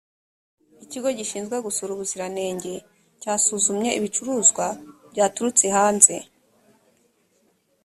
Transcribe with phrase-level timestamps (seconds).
[0.83, 2.73] ikigo gishinzwe gutsura ubuziranenge
[3.21, 4.65] cyasuzumye ibicuruzwa
[5.11, 6.15] byaturutse hanze